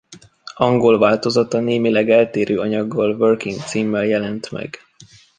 Angol 0.57 0.97
változata 0.99 1.59
némileg 1.59 2.09
eltérő 2.09 2.59
anyaggal 2.59 3.13
Working 3.19 3.59
címmel 3.61 4.05
jelent 4.05 4.51
meg. 4.51 4.77